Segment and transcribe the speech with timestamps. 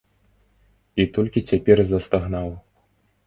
[1.03, 2.49] І толькі цяпер застагнаў.